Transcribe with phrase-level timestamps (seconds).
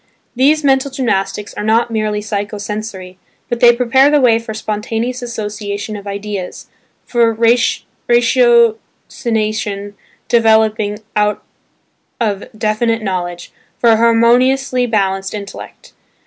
[0.35, 3.19] These mental gymnastics are not merely psycho sensory,
[3.49, 6.65] but they prepare the way for spontaneous association of ideas,
[7.05, 7.31] for
[8.07, 9.93] ratiocination
[10.27, 11.43] developing out
[12.19, 15.93] of definite knowledge, for a harmoniously balanced intellect.